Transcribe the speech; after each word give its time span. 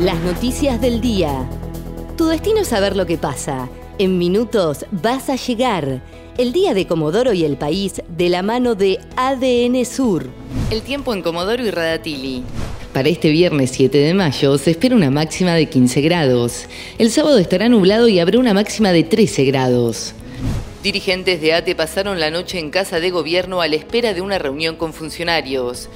Las 0.00 0.18
noticias 0.20 0.80
del 0.80 1.02
día. 1.02 1.46
Tu 2.16 2.24
destino 2.24 2.60
es 2.60 2.68
saber 2.68 2.96
lo 2.96 3.04
que 3.04 3.18
pasa. 3.18 3.68
En 3.98 4.16
minutos 4.16 4.86
vas 4.90 5.28
a 5.28 5.36
llegar. 5.36 6.00
El 6.38 6.54
día 6.54 6.72
de 6.72 6.86
Comodoro 6.86 7.34
y 7.34 7.44
el 7.44 7.58
país 7.58 8.00
de 8.08 8.30
la 8.30 8.42
mano 8.42 8.74
de 8.74 8.98
ADN 9.16 9.84
Sur. 9.84 10.30
El 10.70 10.80
tiempo 10.80 11.12
en 11.12 11.20
Comodoro 11.20 11.62
y 11.62 11.70
Radatili. 11.70 12.42
Para 12.94 13.10
este 13.10 13.28
viernes 13.28 13.72
7 13.72 13.98
de 13.98 14.14
mayo 14.14 14.56
se 14.56 14.70
espera 14.70 14.96
una 14.96 15.10
máxima 15.10 15.52
de 15.52 15.68
15 15.68 16.00
grados. 16.00 16.64
El 16.98 17.10
sábado 17.10 17.36
estará 17.36 17.68
nublado 17.68 18.08
y 18.08 18.20
habrá 18.20 18.38
una 18.38 18.54
máxima 18.54 18.92
de 18.92 19.02
13 19.02 19.44
grados. 19.44 20.14
Dirigentes 20.82 21.42
de 21.42 21.52
ATE 21.52 21.74
pasaron 21.74 22.18
la 22.20 22.30
noche 22.30 22.58
en 22.58 22.70
casa 22.70 23.00
de 23.00 23.10
gobierno 23.10 23.60
a 23.60 23.68
la 23.68 23.76
espera 23.76 24.14
de 24.14 24.22
una 24.22 24.38
reunión 24.38 24.76
con 24.76 24.94
funcionarios 24.94 25.90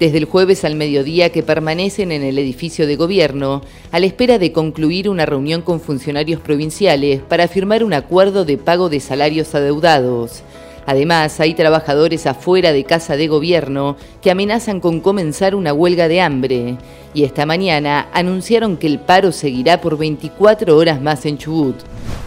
desde 0.00 0.16
el 0.16 0.24
jueves 0.24 0.64
al 0.64 0.76
mediodía 0.76 1.30
que 1.30 1.42
permanecen 1.42 2.10
en 2.10 2.22
el 2.22 2.38
edificio 2.38 2.86
de 2.86 2.96
gobierno 2.96 3.60
a 3.92 4.00
la 4.00 4.06
espera 4.06 4.38
de 4.38 4.50
concluir 4.50 5.10
una 5.10 5.26
reunión 5.26 5.60
con 5.60 5.78
funcionarios 5.78 6.40
provinciales 6.40 7.20
para 7.20 7.48
firmar 7.48 7.84
un 7.84 7.92
acuerdo 7.92 8.46
de 8.46 8.56
pago 8.56 8.88
de 8.88 8.98
salarios 8.98 9.54
adeudados. 9.54 10.42
Además, 10.86 11.38
hay 11.38 11.52
trabajadores 11.52 12.26
afuera 12.26 12.72
de 12.72 12.84
casa 12.84 13.18
de 13.18 13.28
gobierno 13.28 13.96
que 14.22 14.30
amenazan 14.30 14.80
con 14.80 15.00
comenzar 15.00 15.54
una 15.54 15.74
huelga 15.74 16.08
de 16.08 16.22
hambre. 16.22 16.78
Y 17.12 17.24
esta 17.24 17.44
mañana 17.44 18.08
anunciaron 18.14 18.78
que 18.78 18.86
el 18.86 19.00
paro 19.00 19.30
seguirá 19.32 19.82
por 19.82 19.98
24 19.98 20.74
horas 20.74 21.02
más 21.02 21.26
en 21.26 21.36
Chubut. 21.36 21.76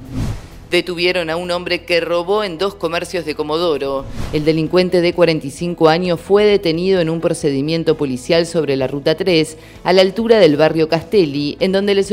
Detuvieron 0.71 1.29
a 1.29 1.37
un 1.37 1.51
hombre 1.51 1.85
que 1.85 2.01
robó 2.01 2.43
en 2.43 2.57
dos 2.57 2.73
comercios 2.73 3.25
de 3.25 3.35
Comodoro. 3.35 4.05
El 4.33 4.43
delincuente 4.43 5.01
de 5.01 5.13
45 5.13 5.87
años 5.87 6.19
fue 6.19 6.45
detenido 6.45 6.99
en 6.99 7.11
un 7.11 7.21
procedimiento 7.21 7.95
policial 7.95 8.47
sobre 8.47 8.75
la 8.75 8.87
Ruta 8.87 9.13
3, 9.13 9.55
a 9.83 9.93
la 9.93 10.01
altura 10.01 10.39
del 10.39 10.57
barrio 10.57 10.89
Castelli, 10.89 11.57
en 11.59 11.73
donde 11.73 11.93
le, 11.93 12.03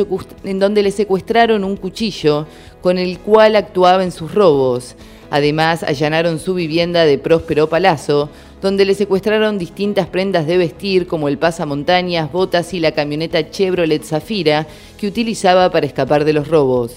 en 0.44 0.58
donde 0.58 0.83
le 0.83 0.91
secuestraron 0.91 1.64
un 1.64 1.78
cuchillo 1.78 2.47
con 2.83 2.98
el 2.98 3.19
cual 3.20 3.56
actuaba 3.56 4.05
en 4.05 4.12
sus 4.12 4.34
robos. 4.34 4.94
Además, 5.31 5.82
allanaron 5.82 6.38
su 6.38 6.53
vivienda 6.54 7.06
de 7.06 7.16
Próspero 7.16 7.66
Palazzo, 7.69 8.28
donde 8.60 8.84
le 8.84 8.94
secuestraron 8.94 9.59
distintas 9.59 10.06
prendas 10.06 10.47
de 10.47 10.59
vestir 10.59 11.06
como 11.06 11.28
el 11.28 11.38
pasamontañas, 11.38 12.31
botas 12.31 12.75
y 12.75 12.81
la 12.81 12.93
camioneta 12.93 13.50
Chevrolet 13.50 14.03
Zafira 14.04 14.66
que 14.98 15.06
utilizaba 15.06 15.71
para 15.71 15.87
escapar 15.87 16.25
de 16.25 16.32
los 16.32 16.48
robos. 16.48 16.93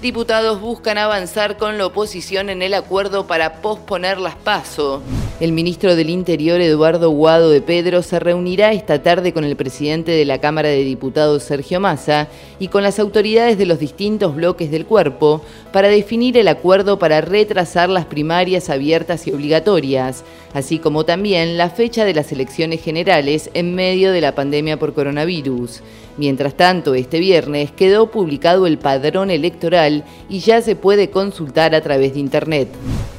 Diputados 0.00 0.60
buscan 0.60 0.96
avanzar 0.96 1.56
con 1.56 1.76
la 1.76 1.86
oposición 1.86 2.50
en 2.50 2.62
el 2.62 2.74
acuerdo 2.74 3.26
para 3.26 3.60
posponer 3.60 4.18
las 4.18 4.36
PASO. 4.36 5.02
El 5.40 5.52
ministro 5.52 5.94
del 5.94 6.10
Interior, 6.10 6.60
Eduardo 6.60 7.10
Guado 7.10 7.48
de 7.50 7.60
Pedro, 7.60 8.02
se 8.02 8.18
reunirá 8.18 8.72
esta 8.72 9.04
tarde 9.04 9.32
con 9.32 9.44
el 9.44 9.54
presidente 9.54 10.10
de 10.10 10.24
la 10.24 10.40
Cámara 10.40 10.68
de 10.68 10.82
Diputados, 10.82 11.44
Sergio 11.44 11.78
Massa, 11.78 12.26
y 12.58 12.66
con 12.66 12.82
las 12.82 12.98
autoridades 12.98 13.56
de 13.56 13.64
los 13.64 13.78
distintos 13.78 14.34
bloques 14.34 14.68
del 14.72 14.84
cuerpo 14.84 15.40
para 15.72 15.86
definir 15.86 16.36
el 16.38 16.48
acuerdo 16.48 16.98
para 16.98 17.20
retrasar 17.20 17.88
las 17.88 18.04
primarias 18.04 18.68
abiertas 18.68 19.28
y 19.28 19.30
obligatorias, 19.30 20.24
así 20.54 20.80
como 20.80 21.04
también 21.04 21.56
la 21.56 21.70
fecha 21.70 22.04
de 22.04 22.14
las 22.14 22.32
elecciones 22.32 22.82
generales 22.82 23.48
en 23.54 23.76
medio 23.76 24.10
de 24.10 24.20
la 24.20 24.34
pandemia 24.34 24.76
por 24.76 24.92
coronavirus. 24.92 25.82
Mientras 26.16 26.54
tanto, 26.54 26.96
este 26.96 27.20
viernes 27.20 27.70
quedó 27.70 28.10
publicado 28.10 28.66
el 28.66 28.78
padrón 28.78 29.30
electoral 29.30 30.02
y 30.28 30.40
ya 30.40 30.60
se 30.62 30.74
puede 30.74 31.10
consultar 31.10 31.76
a 31.76 31.80
través 31.80 32.14
de 32.14 32.18
Internet. 32.18 32.68